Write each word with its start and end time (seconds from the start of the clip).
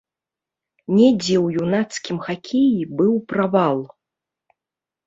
Недзе 0.95 1.35
ў 1.45 1.47
юнацкім 1.65 2.17
хакеі 2.25 2.81
быў 3.03 3.13
правал. 3.35 3.77